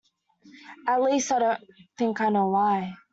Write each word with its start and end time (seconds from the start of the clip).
At 0.87 1.03
least 1.03 1.31
I 1.31 1.37
don't 1.37 1.61
think 1.95 2.21
I 2.21 2.29
know 2.29 2.47
why. 2.47 2.95